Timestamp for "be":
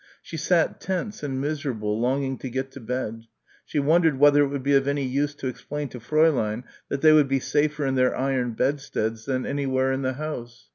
4.63-4.73, 7.27-7.39